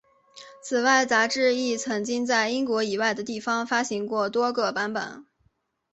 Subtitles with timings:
[0.63, 5.27] 此外杂志亦曾经在英国以外的地方发行过多个版本。